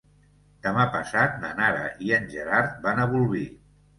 Demà 0.67 0.85
passat 0.93 1.35
na 1.43 1.51
Nara 1.59 1.85
i 2.07 2.11
en 2.19 2.27
Gerard 2.33 2.79
van 2.87 3.03
a 3.05 3.09
Bolvir. 3.15 3.45